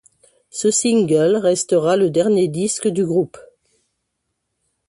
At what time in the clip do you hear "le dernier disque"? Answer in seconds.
1.95-2.87